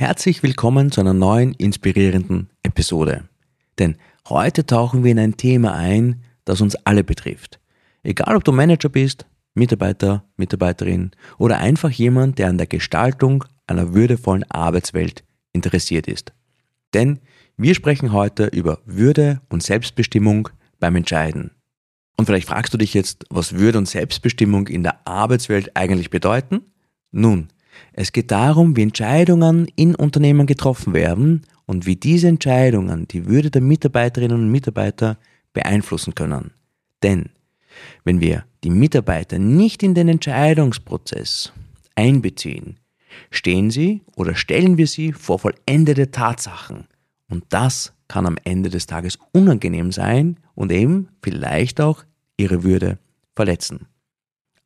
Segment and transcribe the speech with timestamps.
[0.00, 3.28] herzlich willkommen zu einer neuen inspirierenden Episode.
[3.78, 3.96] Denn
[4.30, 7.60] heute tauchen wir in ein Thema ein, das uns alle betrifft.
[8.02, 13.92] Egal ob du Manager bist, Mitarbeiter, Mitarbeiterin oder einfach jemand, der an der Gestaltung einer
[13.92, 15.22] würdevollen Arbeitswelt
[15.52, 16.32] interessiert ist.
[16.94, 17.20] Denn
[17.58, 21.50] wir sprechen heute über Würde und Selbstbestimmung beim Entscheiden.
[22.16, 26.62] Und vielleicht fragst du dich jetzt, was Würde und Selbstbestimmung in der Arbeitswelt eigentlich bedeuten?
[27.10, 27.48] Nun,
[27.92, 33.50] es geht darum, wie Entscheidungen in Unternehmen getroffen werden und wie diese Entscheidungen die Würde
[33.50, 35.18] der Mitarbeiterinnen und Mitarbeiter
[35.52, 36.52] beeinflussen können.
[37.02, 37.30] Denn
[38.04, 41.52] wenn wir die Mitarbeiter nicht in den Entscheidungsprozess
[41.94, 42.78] einbeziehen,
[43.30, 46.86] stehen sie oder stellen wir sie vor vollendete Tatsachen.
[47.28, 52.04] Und das kann am Ende des Tages unangenehm sein und eben vielleicht auch
[52.36, 52.98] ihre Würde
[53.36, 53.86] verletzen.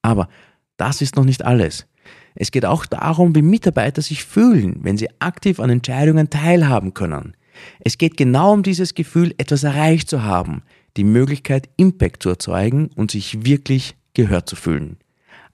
[0.03, 0.29] Aber
[0.77, 1.87] das ist noch nicht alles.
[2.35, 7.37] Es geht auch darum, wie Mitarbeiter sich fühlen, wenn sie aktiv an Entscheidungen teilhaben können.
[7.81, 10.63] Es geht genau um dieses Gefühl, etwas erreicht zu haben,
[10.97, 14.97] die Möglichkeit, Impact zu erzeugen und sich wirklich gehört zu fühlen.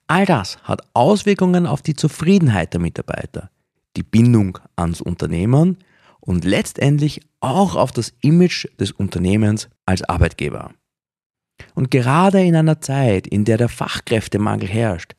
[0.07, 3.51] All das hat Auswirkungen auf die Zufriedenheit der Mitarbeiter,
[3.97, 5.79] die Bindung ans Unternehmen
[6.21, 10.73] und letztendlich auch auf das Image des Unternehmens als Arbeitgeber.
[11.75, 15.15] Und gerade in einer Zeit, in der der Fachkräftemangel herrscht,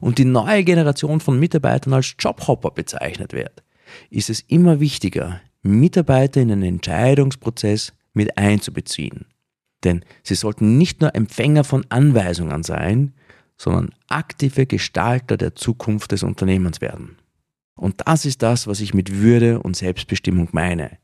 [0.00, 3.62] und die neue Generation von Mitarbeitern als Jobhopper bezeichnet wird,
[4.10, 9.26] ist es immer wichtiger, Mitarbeiter in den Entscheidungsprozess mit einzubeziehen.
[9.84, 13.14] Denn sie sollten nicht nur Empfänger von Anweisungen sein,
[13.56, 17.16] sondern aktive Gestalter der Zukunft des Unternehmens werden.
[17.74, 20.98] Und das ist das, was ich mit Würde und Selbstbestimmung meine.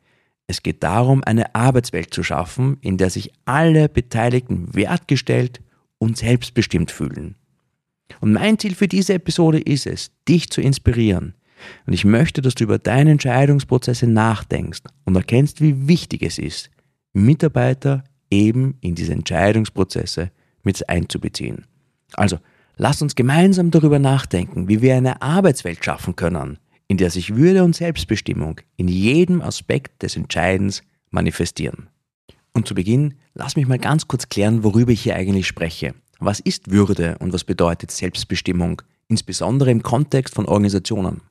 [0.46, 5.60] Es geht darum, eine Arbeitswelt zu schaffen, in der sich alle Beteiligten wertgestellt
[5.98, 7.36] und selbstbestimmt fühlen.
[8.20, 11.34] Und mein Ziel für diese Episode ist es, dich zu inspirieren.
[11.86, 16.70] Und ich möchte, dass du über deine Entscheidungsprozesse nachdenkst und erkennst, wie wichtig es ist,
[17.12, 20.30] Mitarbeiter eben in diese Entscheidungsprozesse
[20.62, 21.66] mit einzubeziehen.
[22.14, 22.38] Also,
[22.76, 26.58] lass uns gemeinsam darüber nachdenken, wie wir eine Arbeitswelt schaffen können,
[26.88, 31.88] in der sich Würde und Selbstbestimmung in jedem Aspekt des Entscheidens manifestieren.
[32.54, 35.94] Und zu Beginn, lass mich mal ganz kurz klären, worüber ich hier eigentlich spreche.
[36.24, 41.22] Was ist Würde und was bedeutet Selbstbestimmung, insbesondere im Kontext von Organisationen?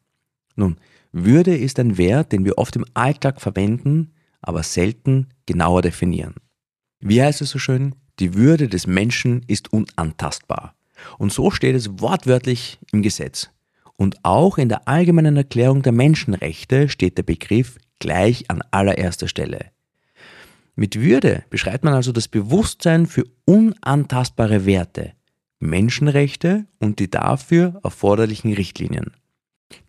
[0.58, 0.76] Nun,
[1.14, 6.36] Würde ist ein Wert, den wir oft im Alltag verwenden, aber selten genauer definieren.
[7.00, 7.96] Wie heißt es so schön?
[8.20, 10.76] Die Würde des Menschen ist unantastbar.
[11.18, 13.50] Und so steht es wortwörtlich im Gesetz.
[13.96, 19.72] Und auch in der allgemeinen Erklärung der Menschenrechte steht der Begriff gleich an allererster Stelle.
[20.82, 25.12] Mit Würde beschreibt man also das Bewusstsein für unantastbare Werte,
[25.60, 29.12] Menschenrechte und die dafür erforderlichen Richtlinien.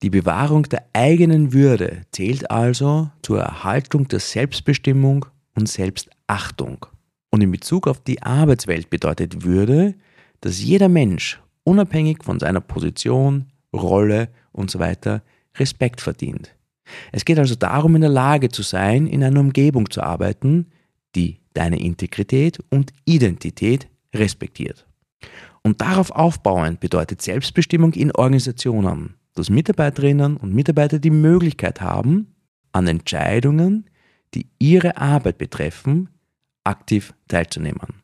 [0.02, 6.84] Die Bewahrung der eigenen Würde zählt also zur Erhaltung der Selbstbestimmung und Selbstachtung.
[7.30, 9.94] Und in Bezug auf die Arbeitswelt bedeutet Würde,
[10.42, 15.20] dass jeder Mensch, unabhängig von seiner Position, Rolle usw., so
[15.56, 16.54] Respekt verdient.
[17.12, 20.66] Es geht also darum, in der Lage zu sein, in einer Umgebung zu arbeiten,
[21.14, 24.86] die deine Integrität und Identität respektiert.
[25.62, 32.34] Und darauf aufbauend bedeutet Selbstbestimmung in Organisationen, dass Mitarbeiterinnen und Mitarbeiter die Möglichkeit haben,
[32.72, 33.88] an Entscheidungen,
[34.34, 36.08] die ihre Arbeit betreffen,
[36.64, 38.02] aktiv teilzunehmen.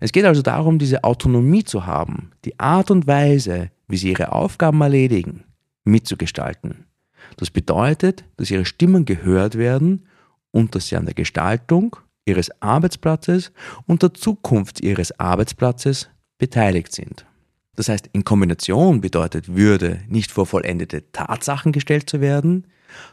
[0.00, 4.32] Es geht also darum, diese Autonomie zu haben, die Art und Weise, wie sie ihre
[4.32, 5.44] Aufgaben erledigen,
[5.84, 6.86] mitzugestalten.
[7.36, 10.06] Das bedeutet, dass ihre Stimmen gehört werden
[10.52, 13.52] und dass sie an der Gestaltung ihres Arbeitsplatzes
[13.86, 17.26] und der Zukunft ihres Arbeitsplatzes beteiligt sind.
[17.76, 22.66] Das heißt, in Kombination bedeutet Würde nicht vor vollendete Tatsachen gestellt zu werden,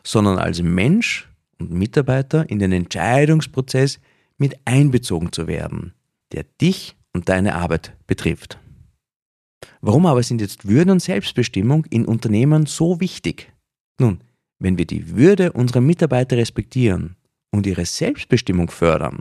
[0.04, 1.30] sondern als Mensch
[1.60, 4.00] und Mitarbeiter in den Entscheidungsprozess
[4.38, 5.94] mit einbezogen zu werden,
[6.32, 8.60] der dich und deine Arbeit betrifft.
[9.82, 13.52] Warum aber sind jetzt Würde und Selbstbestimmung in Unternehmen so wichtig?
[14.00, 14.22] Nun,
[14.60, 17.16] wenn wir die Würde unserer Mitarbeiter respektieren
[17.58, 19.20] und ihre Selbstbestimmung fördern,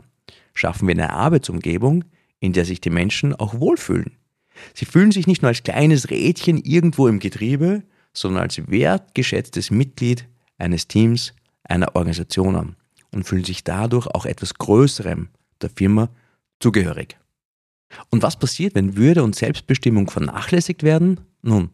[0.53, 2.05] schaffen wir eine Arbeitsumgebung,
[2.39, 4.17] in der sich die Menschen auch wohlfühlen.
[4.73, 10.27] Sie fühlen sich nicht nur als kleines Rädchen irgendwo im Getriebe, sondern als wertgeschätztes Mitglied
[10.57, 12.75] eines Teams, einer Organisation an
[13.11, 15.29] und fühlen sich dadurch auch etwas Größerem
[15.61, 16.09] der Firma
[16.59, 17.17] zugehörig.
[18.09, 21.19] Und was passiert, wenn Würde und Selbstbestimmung vernachlässigt werden?
[21.41, 21.69] Nun,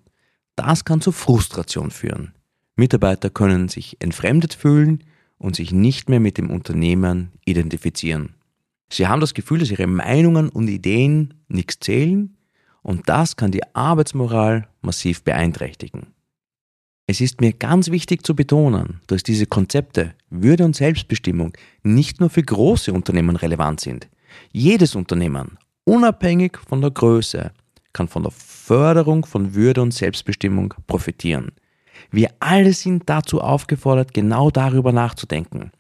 [0.56, 2.34] das kann zu Frustration führen.
[2.76, 5.04] Mitarbeiter können sich entfremdet fühlen
[5.44, 8.34] und sich nicht mehr mit dem Unternehmen identifizieren.
[8.90, 12.38] Sie haben das Gefühl, dass ihre Meinungen und Ideen nichts zählen
[12.82, 16.08] und das kann die Arbeitsmoral massiv beeinträchtigen.
[17.08, 21.52] Es ist mir ganz wichtig zu betonen, dass diese Konzepte Würde und Selbstbestimmung
[21.84, 24.08] nicht nur für große Unternehmen relevant sind.
[24.54, 27.52] Jedes Unternehmen, unabhängig von der Größe,
[27.92, 31.52] kann von der Förderung von Würde und Selbstbestimmung profitieren.
[32.14, 35.72] Wir alle sind dazu aufgefordert, genau darüber nachzudenken,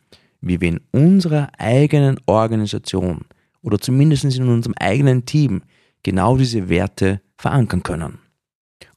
[0.42, 3.26] wie wir in unserer eigenen Organisation
[3.62, 5.62] oder zumindest in unserem eigenen Team
[6.02, 8.18] genau diese Werte verankern können.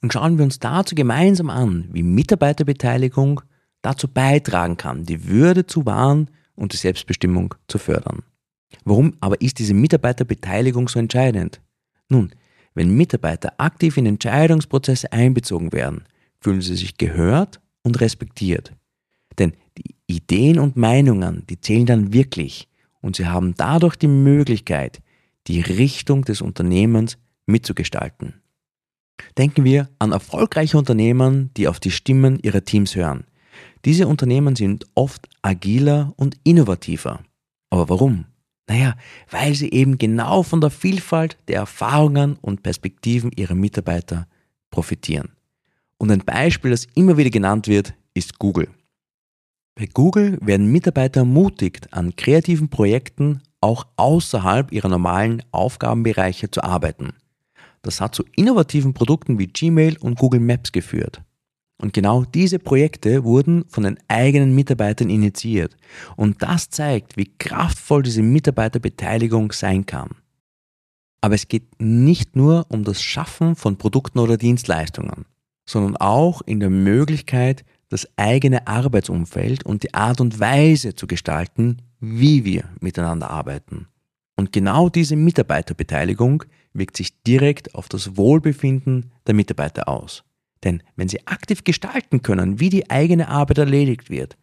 [0.01, 3.43] Und schauen wir uns dazu gemeinsam an, wie Mitarbeiterbeteiligung
[3.83, 8.23] dazu beitragen kann, die Würde zu wahren und die Selbstbestimmung zu fördern.
[8.87, 11.61] Warum aber ist diese Mitarbeiterbeteiligung so entscheidend?
[12.09, 12.31] Nun,
[12.73, 16.05] wenn Mitarbeiter aktiv in Entscheidungsprozesse einbezogen werden,
[16.47, 18.73] fühlen sie sich gehört und respektiert.
[19.37, 22.69] Denn die Ideen und Meinungen, die zählen dann wirklich
[23.01, 25.03] und sie haben dadurch die Möglichkeit,
[25.49, 28.35] die Richtung des Unternehmens mitzugestalten.
[29.37, 33.25] Denken wir an erfolgreiche Unternehmen, die auf die Stimmen ihrer Teams hören.
[33.85, 37.25] Diese Unternehmen sind oft agiler und innovativer.
[37.71, 38.27] Aber warum?
[38.69, 38.95] Naja,
[39.33, 44.29] weil sie eben genau von der Vielfalt der Erfahrungen und Perspektiven ihrer Mitarbeiter
[44.71, 45.36] profitieren.
[45.99, 48.69] Und ein Beispiel, das immer wieder genannt wird, ist Google.
[49.75, 57.13] Bei Google werden Mitarbeiter ermutigt, an kreativen Projekten auch außerhalb ihrer normalen Aufgabenbereiche zu arbeiten.
[57.83, 61.23] Das hat zu innovativen Produkten wie Gmail und Google Maps geführt.
[61.79, 65.77] Und genau diese Projekte wurden von den eigenen Mitarbeitern initiiert.
[66.17, 70.11] Und das zeigt, wie kraftvoll diese Mitarbeiterbeteiligung sein kann.
[71.21, 75.27] Aber es geht nicht nur um das Schaffen von Produkten oder Dienstleistungen,
[75.67, 81.83] sondern auch in der Möglichkeit, das eigene Arbeitsumfeld und die Art und Weise zu gestalten,
[82.01, 83.89] wie wir miteinander arbeiten.
[84.37, 90.25] Und genau diese Mitarbeiterbeteiligung wirkt sich direkt auf das Wohlbefinden der Mitarbeiter aus.
[90.65, 94.37] Denn wenn sie aktiv gestalten können, wie die eigene Arbeit erledigt wird,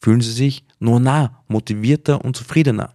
[0.00, 2.94] fühlen sie sich nur nah, motivierter und zufriedener.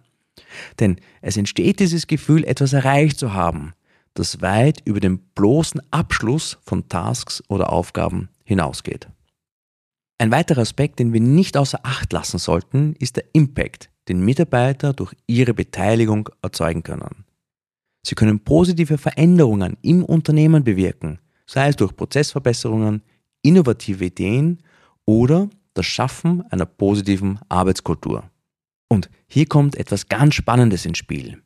[0.80, 3.72] Denn es entsteht dieses Gefühl, etwas erreicht zu haben,
[4.14, 9.08] das weit über den bloßen Abschluss von Tasks oder Aufgaben hinausgeht.
[10.18, 14.92] Ein weiterer Aspekt, den wir nicht außer Acht lassen sollten, ist der Impact, den Mitarbeiter
[14.92, 17.24] durch ihre Beteiligung erzeugen können.
[18.06, 23.02] Sie können positive Veränderungen im Unternehmen bewirken, sei es durch Prozessverbesserungen,
[23.42, 24.62] innovative Ideen
[25.04, 28.24] oder das Schaffen einer positiven Arbeitskultur.
[28.88, 31.42] Und hier kommt etwas ganz Spannendes ins Spiel.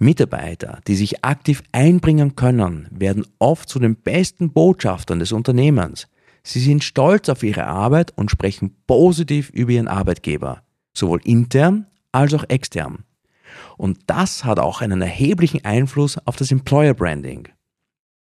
[0.00, 6.08] Mitarbeiter, die sich aktiv einbringen können, werden oft zu den besten Botschaftern des Unternehmens.
[6.42, 10.62] Sie sind stolz auf ihre Arbeit und sprechen positiv über ihren Arbeitgeber,
[10.94, 13.04] sowohl intern als auch extern.
[13.76, 17.48] Und das hat auch einen erheblichen Einfluss auf das Employer Branding.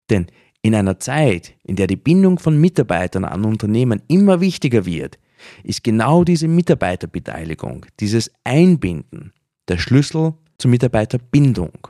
[0.08, 0.26] Denn
[0.62, 5.18] in einer Zeit, in der die Bindung von Mitarbeitern an Unternehmen immer wichtiger wird,
[5.62, 9.34] ist genau diese Mitarbeiterbeteiligung, dieses Einbinden
[9.68, 11.88] der Schlüssel zur Mitarbeiterbindung.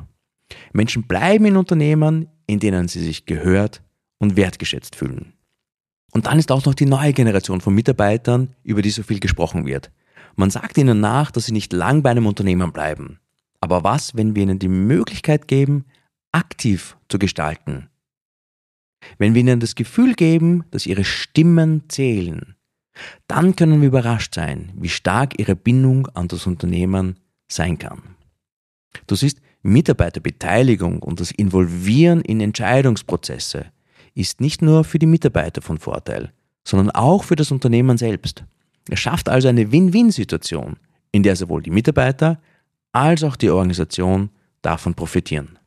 [0.73, 3.83] Menschen bleiben in Unternehmen, in denen sie sich gehört
[4.19, 5.33] und wertgeschätzt fühlen.
[6.13, 9.67] Und dann ist auch noch die neue Generation von Mitarbeitern, über die so viel gesprochen
[9.67, 9.91] wird.
[10.37, 13.21] Man sagt ihnen nach, dass sie nicht lang bei einem Unternehmen bleiben.
[13.61, 15.85] Aber was, wenn wir ihnen die Möglichkeit geben,
[16.33, 17.89] aktiv zu gestalten?
[19.19, 22.57] Wenn wir ihnen das Gefühl geben, dass ihre Stimmen zählen,
[23.29, 27.19] dann können wir überrascht sein, wie stark ihre Bindung an das Unternehmen
[27.49, 28.16] sein kann.
[29.07, 33.67] Du siehst, Mitarbeiterbeteiligung und das Involvieren in Entscheidungsprozesse
[34.15, 36.33] ist nicht nur für die Mitarbeiter von Vorteil,
[36.65, 38.45] sondern auch für das Unternehmen selbst.
[38.89, 40.77] Es schafft also eine Win-Win-Situation,
[41.13, 42.41] in der sowohl die Mitarbeiter
[42.93, 44.31] als auch die Organisation
[44.63, 45.59] davon profitieren.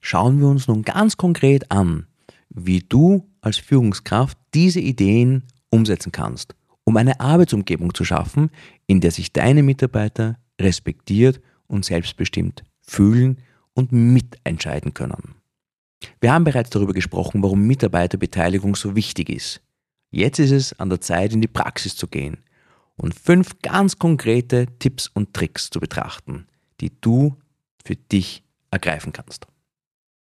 [0.00, 2.06] Schauen wir uns nun ganz konkret an,
[2.50, 8.50] wie du als Führungskraft diese Ideen umsetzen kannst, um eine Arbeitsumgebung zu schaffen,
[8.86, 11.40] in der sich deine Mitarbeiter respektiert
[11.74, 13.38] und selbstbestimmt fühlen
[13.74, 15.34] und mitentscheiden können.
[16.20, 19.60] Wir haben bereits darüber gesprochen, warum Mitarbeiterbeteiligung so wichtig ist.
[20.10, 22.38] Jetzt ist es an der Zeit, in die Praxis zu gehen
[22.96, 26.46] und fünf ganz konkrete Tipps und Tricks zu betrachten,
[26.80, 27.36] die du
[27.84, 29.46] für dich ergreifen kannst.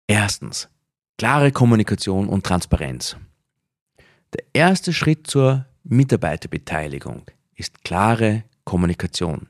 [0.07, 0.69] Erstens,
[1.17, 3.17] klare Kommunikation und Transparenz.
[4.33, 7.23] Der erste Schritt zur Mitarbeiterbeteiligung
[7.55, 9.47] ist klare Kommunikation.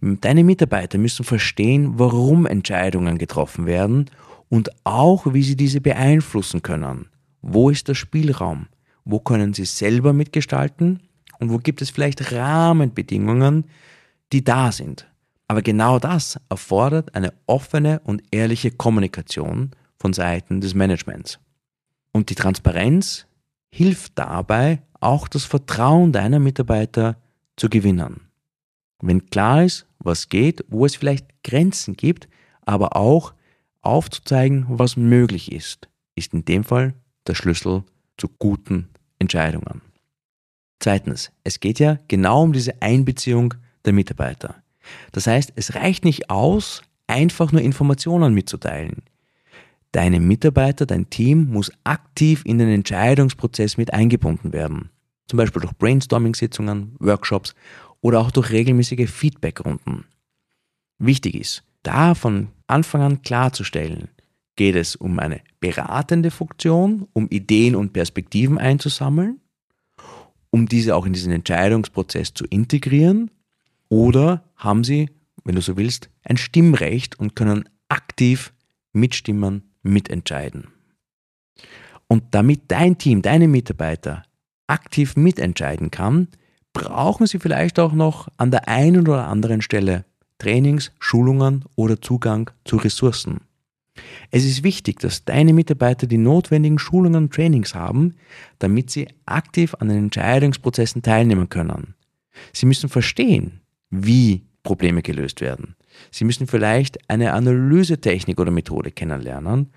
[0.00, 4.10] Deine Mitarbeiter müssen verstehen, warum Entscheidungen getroffen werden
[4.48, 7.08] und auch, wie sie diese beeinflussen können.
[7.42, 8.66] Wo ist der Spielraum?
[9.04, 11.00] Wo können sie selber mitgestalten?
[11.38, 13.66] Und wo gibt es vielleicht Rahmenbedingungen,
[14.32, 15.06] die da sind?
[15.48, 21.38] Aber genau das erfordert eine offene und ehrliche Kommunikation von Seiten des Managements.
[22.12, 23.26] Und die Transparenz
[23.70, 27.16] hilft dabei, auch das Vertrauen deiner Mitarbeiter
[27.56, 28.25] zu gewinnen.
[29.00, 32.28] Wenn klar ist, was geht, wo es vielleicht Grenzen gibt,
[32.62, 33.34] aber auch
[33.82, 36.94] aufzuzeigen, was möglich ist, ist in dem Fall
[37.26, 37.84] der Schlüssel
[38.16, 38.88] zu guten
[39.18, 39.82] Entscheidungen.
[40.80, 44.56] Zweitens, es geht ja genau um diese Einbeziehung der Mitarbeiter.
[45.12, 49.02] Das heißt, es reicht nicht aus, einfach nur Informationen mitzuteilen.
[49.92, 54.90] Deine Mitarbeiter, dein Team muss aktiv in den Entscheidungsprozess mit eingebunden werden.
[55.28, 57.54] Zum Beispiel durch Brainstorming-Sitzungen, Workshops
[58.00, 60.04] oder auch durch regelmäßige Feedbackrunden.
[60.98, 64.08] Wichtig ist, da von Anfang an klarzustellen,
[64.56, 69.40] geht es um eine beratende Funktion, um Ideen und Perspektiven einzusammeln,
[70.50, 73.30] um diese auch in diesen Entscheidungsprozess zu integrieren,
[73.88, 75.10] oder haben sie,
[75.44, 78.52] wenn du so willst, ein Stimmrecht und können aktiv
[78.92, 80.68] mitstimmen, mitentscheiden.
[82.08, 84.24] Und damit dein Team, deine Mitarbeiter
[84.66, 86.28] aktiv mitentscheiden kann,
[86.76, 90.04] brauchen sie vielleicht auch noch an der einen oder anderen Stelle
[90.38, 93.40] Trainings, Schulungen oder Zugang zu Ressourcen.
[94.30, 98.14] Es ist wichtig, dass deine Mitarbeiter die notwendigen Schulungen und Trainings haben,
[98.58, 101.94] damit sie aktiv an den Entscheidungsprozessen teilnehmen können.
[102.52, 105.76] Sie müssen verstehen, wie Probleme gelöst werden.
[106.10, 109.70] Sie müssen vielleicht eine Analysetechnik oder Methode kennenlernen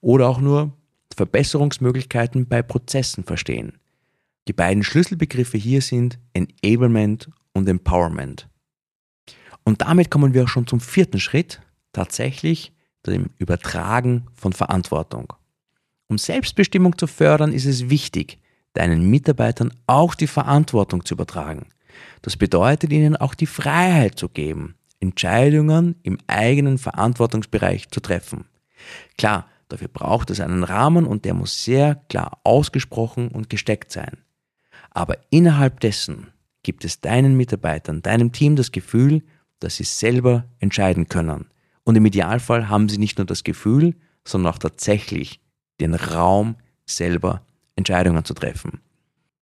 [0.00, 0.72] oder auch nur
[1.16, 3.72] Verbesserungsmöglichkeiten bei Prozessen verstehen.
[4.46, 8.48] Die beiden Schlüsselbegriffe hier sind Enablement und Empowerment.
[9.64, 12.72] Und damit kommen wir auch schon zum vierten Schritt, tatsächlich
[13.06, 15.32] dem Übertragen von Verantwortung.
[16.08, 18.38] Um Selbstbestimmung zu fördern, ist es wichtig,
[18.74, 21.68] deinen Mitarbeitern auch die Verantwortung zu übertragen.
[22.22, 28.46] Das bedeutet ihnen auch die Freiheit zu geben, Entscheidungen im eigenen Verantwortungsbereich zu treffen.
[29.16, 34.18] Klar, dafür braucht es einen Rahmen und der muss sehr klar ausgesprochen und gesteckt sein.
[34.94, 36.28] Aber innerhalb dessen
[36.62, 39.22] gibt es deinen Mitarbeitern, deinem Team das Gefühl,
[39.60, 41.46] dass sie selber entscheiden können.
[41.84, 43.94] Und im Idealfall haben sie nicht nur das Gefühl,
[44.26, 45.40] sondern auch tatsächlich
[45.80, 47.42] den Raum, selber
[47.76, 48.80] Entscheidungen zu treffen.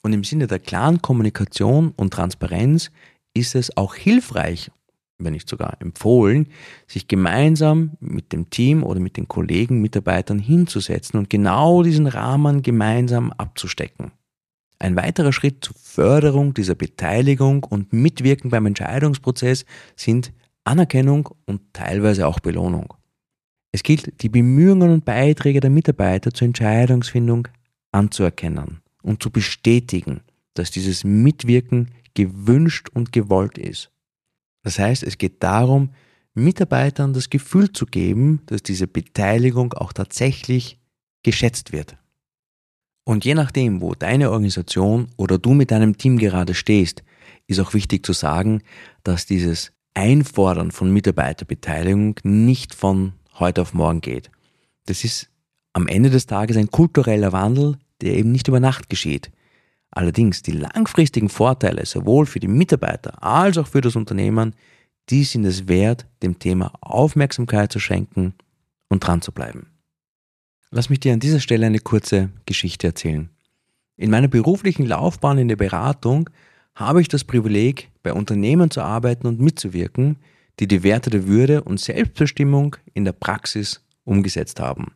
[0.02, 2.90] Und im Sinne der klaren Kommunikation und Transparenz
[3.34, 4.70] ist es auch hilfreich,
[5.18, 6.48] wenn nicht sogar empfohlen,
[6.88, 12.62] sich gemeinsam mit dem Team oder mit den Kollegen, Mitarbeitern hinzusetzen und genau diesen Rahmen
[12.62, 14.10] gemeinsam abzustecken.
[14.82, 20.32] Ein weiterer Schritt zur Förderung dieser Beteiligung und Mitwirken beim Entscheidungsprozess sind
[20.64, 22.92] Anerkennung und teilweise auch Belohnung.
[23.70, 27.46] Es gilt, die Bemühungen und Beiträge der Mitarbeiter zur Entscheidungsfindung
[27.92, 30.22] anzuerkennen und zu bestätigen,
[30.54, 33.92] dass dieses Mitwirken gewünscht und gewollt ist.
[34.64, 35.90] Das heißt, es geht darum,
[36.34, 40.80] Mitarbeitern das Gefühl zu geben, dass diese Beteiligung auch tatsächlich
[41.22, 41.96] geschätzt wird.
[43.04, 47.02] Und je nachdem, wo deine Organisation oder du mit deinem Team gerade stehst,
[47.46, 48.62] ist auch wichtig zu sagen,
[49.02, 54.30] dass dieses Einfordern von Mitarbeiterbeteiligung nicht von heute auf morgen geht.
[54.86, 55.28] Das ist
[55.72, 59.30] am Ende des Tages ein kultureller Wandel, der eben nicht über Nacht geschieht.
[59.90, 64.54] Allerdings die langfristigen Vorteile sowohl für die Mitarbeiter als auch für das Unternehmen,
[65.10, 68.34] die sind es wert, dem Thema Aufmerksamkeit zu schenken
[68.88, 69.71] und dran zu bleiben.
[70.74, 73.28] Lass mich dir an dieser Stelle eine kurze Geschichte erzählen.
[73.98, 76.30] In meiner beruflichen Laufbahn in der Beratung
[76.74, 80.16] habe ich das Privileg, bei Unternehmen zu arbeiten und mitzuwirken,
[80.60, 84.94] die die Werte der Würde und Selbstbestimmung in der Praxis umgesetzt haben.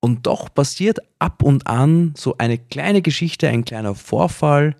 [0.00, 4.74] Und doch passiert ab und an so eine kleine Geschichte, ein kleiner Vorfall,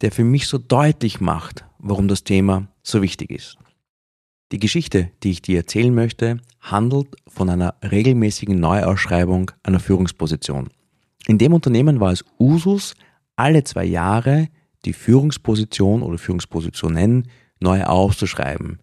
[0.00, 3.58] der für mich so deutlich macht, warum das Thema so wichtig ist.
[4.52, 10.68] Die Geschichte, die ich dir erzählen möchte, handelt von einer regelmäßigen Neuausschreibung einer Führungsposition.
[11.26, 12.94] In dem Unternehmen war es Usus,
[13.34, 14.48] alle zwei Jahre
[14.84, 17.28] die Führungsposition oder Führungspositionen
[17.60, 18.80] neu auszuschreiben.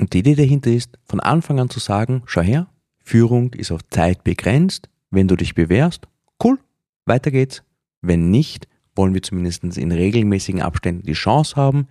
[0.00, 2.66] Und die Idee dahinter ist, von Anfang an zu sagen, schau her,
[2.98, 6.08] Führung ist auf Zeit begrenzt, wenn du dich bewährst,
[6.42, 6.58] cool,
[7.06, 7.62] weiter geht's.
[8.00, 11.88] Wenn nicht, wollen wir zumindest in regelmäßigen Abständen die Chance haben,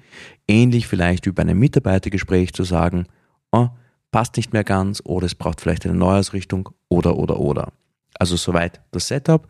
[0.47, 3.07] ähnlich vielleicht wie bei einem Mitarbeitergespräch zu sagen,
[3.51, 3.69] oh,
[4.11, 7.73] passt nicht mehr ganz oder es braucht vielleicht eine Neuausrichtung oder oder oder.
[8.17, 9.47] Also soweit das Setup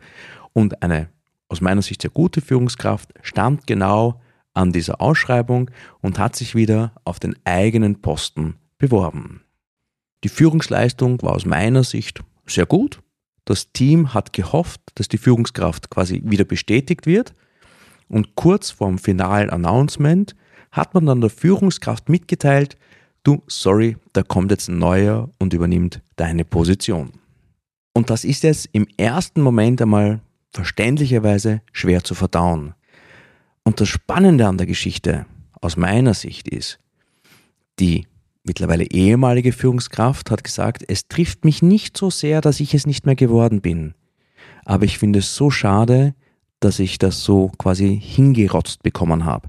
[0.52, 1.08] und eine
[1.48, 4.20] aus meiner Sicht sehr gute Führungskraft, stand genau
[4.54, 5.70] an dieser Ausschreibung
[6.00, 9.42] und hat sich wieder auf den eigenen Posten beworben.
[10.24, 13.00] Die Führungsleistung war aus meiner Sicht sehr gut.
[13.44, 17.34] Das Team hat gehofft, dass die Führungskraft quasi wieder bestätigt wird.
[18.08, 20.34] Und kurz vorm finalen Announcement
[20.72, 22.76] hat man dann der Führungskraft mitgeteilt,
[23.22, 27.12] du, sorry, da kommt jetzt ein neuer und übernimmt deine Position.
[27.92, 30.20] Und das ist jetzt im ersten Moment einmal
[30.50, 32.74] verständlicherweise schwer zu verdauen.
[33.62, 35.26] Und das Spannende an der Geschichte
[35.60, 36.78] aus meiner Sicht ist,
[37.78, 38.06] die
[38.44, 43.06] mittlerweile ehemalige Führungskraft hat gesagt, es trifft mich nicht so sehr, dass ich es nicht
[43.06, 43.94] mehr geworden bin.
[44.64, 46.14] Aber ich finde es so schade,
[46.60, 49.48] dass ich das so quasi hingerotzt bekommen habe.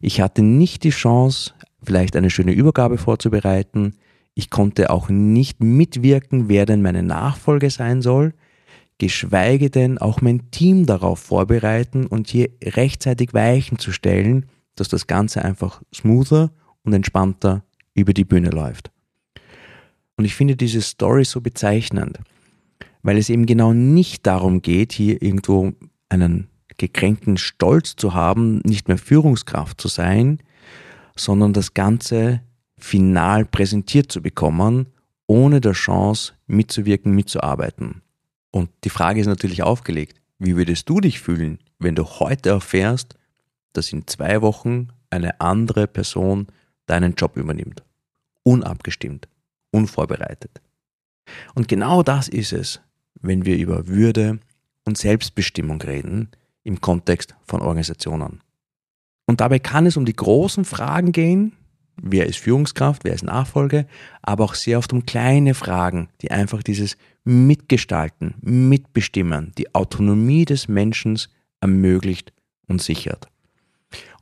[0.00, 3.94] Ich hatte nicht die Chance, vielleicht eine schöne Übergabe vorzubereiten.
[4.34, 8.34] Ich konnte auch nicht mitwirken, wer denn meine Nachfolge sein soll,
[8.98, 14.46] geschweige denn auch mein Team darauf vorbereiten und hier rechtzeitig Weichen zu stellen,
[14.76, 16.50] dass das Ganze einfach smoother
[16.82, 18.90] und entspannter über die Bühne läuft.
[20.16, 22.18] Und ich finde diese Story so bezeichnend,
[23.02, 25.72] weil es eben genau nicht darum geht, hier irgendwo
[26.08, 30.38] einen gekränkten Stolz zu haben, nicht mehr Führungskraft zu sein,
[31.16, 32.40] sondern das Ganze
[32.78, 34.86] final präsentiert zu bekommen,
[35.26, 38.02] ohne der Chance mitzuwirken, mitzuarbeiten.
[38.50, 43.14] Und die Frage ist natürlich aufgelegt, wie würdest du dich fühlen, wenn du heute erfährst,
[43.72, 46.46] dass in zwei Wochen eine andere Person
[46.86, 47.82] deinen Job übernimmt.
[48.42, 49.28] Unabgestimmt,
[49.70, 50.60] unvorbereitet.
[51.54, 52.80] Und genau das ist es,
[53.20, 54.38] wenn wir über Würde
[54.84, 56.28] und Selbstbestimmung reden
[56.62, 58.40] im Kontext von Organisationen.
[59.26, 61.52] Und dabei kann es um die großen Fragen gehen,
[61.96, 63.86] wer ist Führungskraft, wer ist Nachfolge,
[64.20, 70.68] aber auch sehr oft um kleine Fragen, die einfach dieses Mitgestalten, Mitbestimmen, die Autonomie des
[70.68, 71.18] Menschen
[71.60, 72.32] ermöglicht
[72.66, 73.28] und sichert.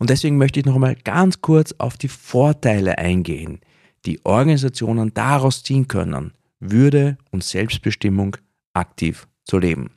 [0.03, 3.61] Und deswegen möchte ich noch einmal ganz kurz auf die Vorteile eingehen,
[4.05, 8.37] die Organisationen daraus ziehen können, Würde und Selbstbestimmung
[8.75, 9.93] aktiv zu leben.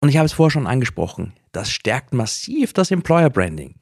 [0.00, 3.74] Und ich habe es vorher schon angesprochen, das stärkt massiv das Employer Branding.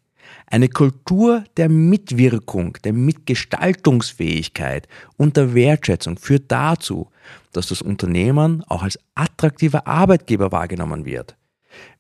[0.49, 7.09] Eine Kultur der Mitwirkung, der Mitgestaltungsfähigkeit und der Wertschätzung führt dazu,
[7.53, 11.37] dass das Unternehmen auch als attraktiver Arbeitgeber wahrgenommen wird.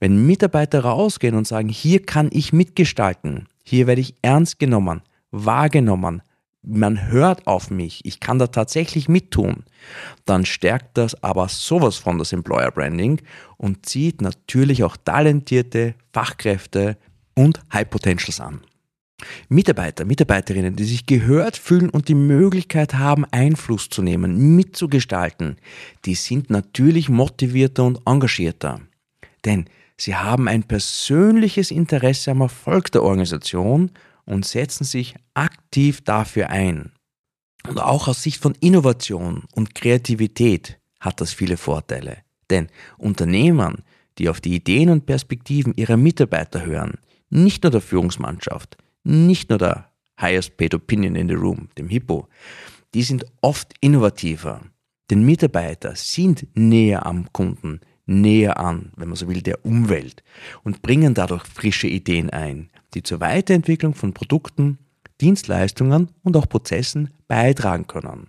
[0.01, 6.23] Wenn Mitarbeiter rausgehen und sagen, hier kann ich mitgestalten, hier werde ich ernst genommen, wahrgenommen,
[6.63, 9.65] man hört auf mich, ich kann da tatsächlich mittun,
[10.25, 13.21] dann stärkt das aber sowas von das Employer Branding
[13.57, 16.97] und zieht natürlich auch talentierte Fachkräfte
[17.35, 18.61] und High Potentials an.
[19.49, 25.57] Mitarbeiter, Mitarbeiterinnen, die sich gehört fühlen und die Möglichkeit haben, Einfluss zu nehmen, mitzugestalten,
[26.05, 28.81] die sind natürlich motivierter und engagierter.
[29.47, 29.65] Denn
[29.97, 33.93] sie haben ein persönliches Interesse am Erfolg der Organisation
[34.27, 36.93] und setzen sich aktiv dafür ein.
[37.67, 42.19] Und auch aus Sicht von Innovation und Kreativität hat das viele Vorteile.
[42.51, 43.83] Denn Unternehmern,
[44.19, 46.99] die auf die Ideen und Perspektiven ihrer Mitarbeiter hören,
[47.31, 52.29] nicht nur der Führungsmannschaft, nicht nur der Highest Paid Opinion in the Room, dem Hippo,
[52.95, 54.63] die sind oft innovativer.
[55.11, 60.23] Denn Mitarbeiter sind näher am Kunden, näher an, wenn man so will, der Umwelt
[60.63, 64.79] und bringen dadurch frische Ideen ein, die zur Weiterentwicklung von Produkten,
[65.21, 68.29] Dienstleistungen und auch Prozessen beitragen können.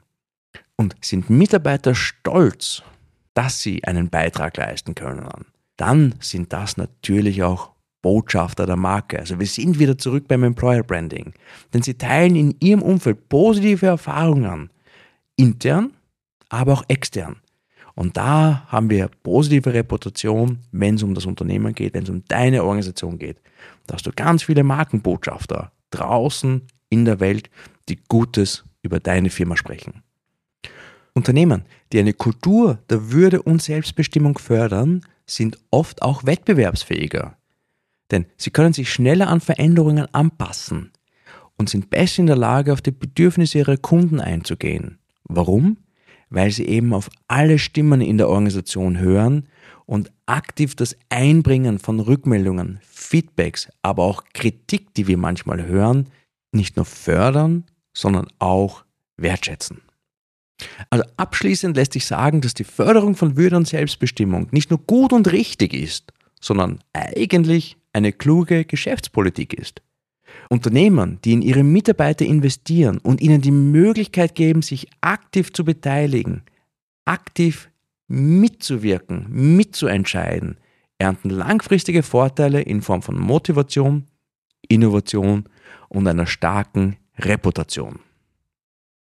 [0.75, 2.83] Und sind Mitarbeiter stolz,
[3.33, 5.27] dass sie einen Beitrag leisten können,
[5.75, 9.19] dann sind das natürlich auch Botschafter der Marke.
[9.19, 11.33] Also wir sind wieder zurück beim Employer Branding.
[11.73, 14.69] Denn sie teilen in ihrem Umfeld positive Erfahrungen,
[15.35, 15.93] intern,
[16.49, 17.37] aber auch extern.
[17.97, 22.23] Und da haben wir positive Reputation, wenn es um das Unternehmen geht, wenn es um
[22.27, 23.41] deine Organisation geht.
[23.87, 27.49] Da hast du ganz viele Markenbotschafter draußen in der Welt,
[27.89, 30.03] die Gutes über deine Firma sprechen.
[31.15, 37.35] Unternehmen, die eine Kultur der Würde und Selbstbestimmung fördern, sind oft auch wettbewerbsfähiger.
[38.11, 40.91] Denn sie können sich schneller an Veränderungen anpassen
[41.57, 44.99] und sind besser in der Lage, auf die Bedürfnisse ihrer Kunden einzugehen.
[45.23, 45.77] Warum?
[46.29, 49.47] Weil sie eben auf alle Stimmen in der Organisation hören
[49.85, 56.09] und aktiv das Einbringen von Rückmeldungen, Feedbacks, aber auch Kritik, die wir manchmal hören,
[56.51, 58.83] nicht nur fördern, sondern auch
[59.15, 59.81] wertschätzen.
[60.89, 65.13] Also abschließend lässt sich sagen, dass die Förderung von Würde und Selbstbestimmung nicht nur gut
[65.13, 66.11] und richtig ist,
[66.41, 69.81] sondern eigentlich eine kluge Geschäftspolitik ist.
[70.49, 76.43] Unternehmern, die in ihre Mitarbeiter investieren und ihnen die Möglichkeit geben, sich aktiv zu beteiligen,
[77.05, 77.69] aktiv
[78.07, 80.57] mitzuwirken, mitzuentscheiden,
[80.97, 84.05] ernten langfristige Vorteile in Form von Motivation,
[84.67, 85.45] Innovation
[85.89, 87.99] und einer starken Reputation.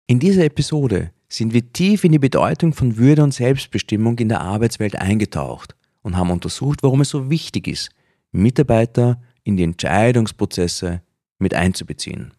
[0.07, 4.41] In dieser Episode sind wir tief in die Bedeutung von Würde und Selbstbestimmung in der
[4.41, 7.89] Arbeitswelt eingetaucht und haben untersucht, warum es so wichtig ist,
[8.31, 11.01] Mitarbeiter in die Entscheidungsprozesse
[11.39, 12.33] mit einzubeziehen.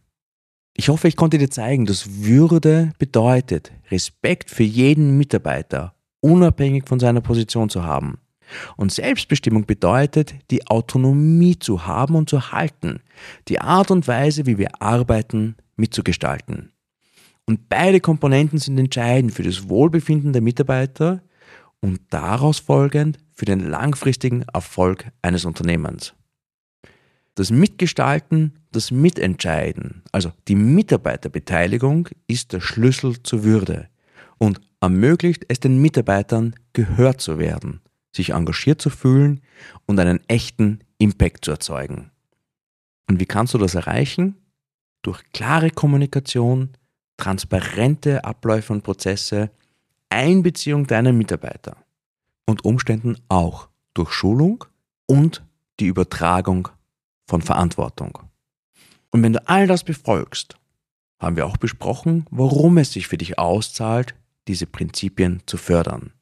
[0.77, 6.99] Ich hoffe, ich konnte dir zeigen, dass Würde bedeutet, Respekt für jeden Mitarbeiter, unabhängig von
[6.99, 8.19] seiner Position zu haben.
[8.77, 13.01] Und Selbstbestimmung bedeutet, die Autonomie zu haben und zu halten,
[13.49, 16.73] die Art und Weise, wie wir arbeiten, mitzugestalten.
[17.47, 21.23] Und beide Komponenten sind entscheidend für das Wohlbefinden der Mitarbeiter
[21.81, 26.14] und daraus folgend für den langfristigen Erfolg eines Unternehmens.
[27.37, 33.88] Das Mitgestalten, das Mitentscheiden, also die Mitarbeiterbeteiligung ist der Schlüssel zur Würde
[34.38, 37.81] und ermöglicht es den Mitarbeitern, gehört zu werden,
[38.14, 39.40] sich engagiert zu fühlen
[39.87, 42.12] und einen echten Impact zu erzeugen.
[43.09, 44.37] Und wie kannst du das erreichen?
[45.03, 46.70] Durch klare Kommunikation,
[47.16, 49.51] transparente Abläufe und Prozesse,
[50.09, 51.77] Einbeziehung deiner Mitarbeiter
[52.47, 54.64] und Umständen auch durch Schulung
[55.07, 55.44] und
[55.81, 56.68] die Übertragung
[57.27, 58.19] von Verantwortung.
[59.11, 60.57] Und wenn du all das befolgst,
[61.21, 64.15] haben wir auch besprochen, warum es sich für dich auszahlt,
[64.49, 66.13] diese Prinzipien zu fördern.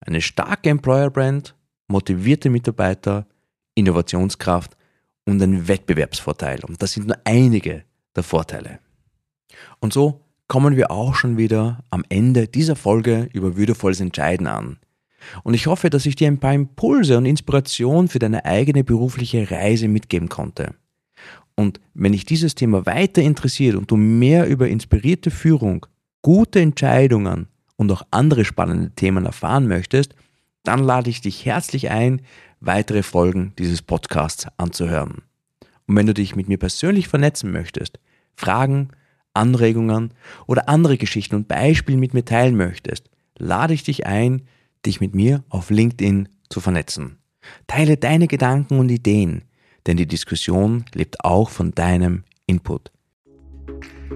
[0.00, 1.54] Eine starke Employer Brand,
[1.88, 3.26] motivierte Mitarbeiter,
[3.74, 4.76] Innovationskraft
[5.26, 6.64] und ein Wettbewerbsvorteil.
[6.64, 7.84] Und das sind nur einige
[8.16, 8.78] der Vorteile.
[9.80, 14.78] Und so kommen wir auch schon wieder am Ende dieser Folge über würdevolles Entscheiden an.
[15.42, 19.50] Und ich hoffe, dass ich dir ein paar Impulse und Inspiration für deine eigene berufliche
[19.50, 20.74] Reise mitgeben konnte.
[21.54, 25.86] Und wenn dich dieses Thema weiter interessiert und du mehr über inspirierte Führung,
[26.22, 30.14] gute Entscheidungen und auch andere spannende Themen erfahren möchtest,
[30.62, 32.22] dann lade ich dich herzlich ein,
[32.60, 35.22] weitere Folgen dieses Podcasts anzuhören.
[35.86, 37.98] Und wenn du dich mit mir persönlich vernetzen möchtest,
[38.36, 38.90] Fragen,
[39.34, 40.12] Anregungen
[40.46, 44.42] oder andere Geschichten und Beispiele mit mir teilen möchtest, lade ich dich ein,
[44.84, 47.18] dich mit mir auf LinkedIn zu vernetzen.
[47.66, 49.44] Teile deine Gedanken und Ideen,
[49.86, 52.90] denn die Diskussion lebt auch von deinem Input.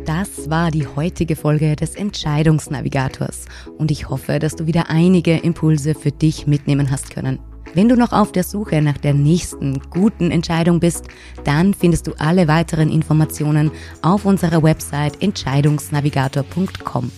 [0.07, 3.45] Das war die heutige Folge des Entscheidungsnavigators
[3.79, 7.39] und ich hoffe, dass du wieder einige Impulse für dich mitnehmen hast können.
[7.75, 11.07] Wenn du noch auf der Suche nach der nächsten guten Entscheidung bist,
[11.45, 13.71] dann findest du alle weiteren Informationen
[14.03, 17.11] auf unserer Website entscheidungsnavigator.com.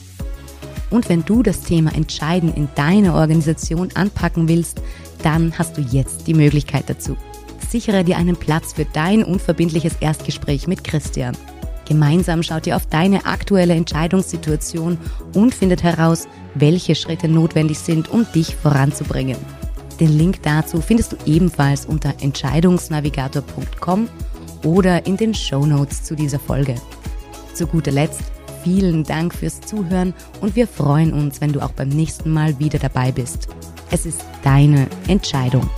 [0.95, 4.81] Und wenn du das Thema Entscheiden in deiner Organisation anpacken willst,
[5.25, 7.17] dann hast du jetzt die Möglichkeit dazu.
[7.69, 11.37] Sichere dir einen Platz für dein unverbindliches Erstgespräch mit Christian.
[11.89, 14.97] Gemeinsam schaut ihr auf deine aktuelle Entscheidungssituation
[15.35, 19.39] und findet heraus, welche Schritte notwendig sind, um dich voranzubringen.
[19.99, 24.09] Den Link dazu findest du ebenfalls unter entscheidungsnavigator.com
[24.63, 26.77] oder in den Show Notes zu dieser Folge.
[27.53, 28.23] Zu guter Letzt
[28.65, 32.79] vielen Dank fürs Zuhören und wir freuen uns, wenn du auch beim nächsten Mal wieder
[32.79, 33.47] dabei bist.
[33.91, 35.69] Es ist deine Entscheidung.